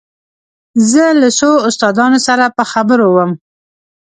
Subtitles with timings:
[0.91, 3.31] زه له څو استادانو سره په خبرو وم.